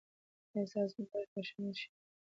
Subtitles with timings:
[0.53, 1.87] ایا ستاسو ګواښ به شنډ شي؟